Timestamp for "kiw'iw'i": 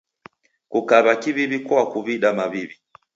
1.21-1.59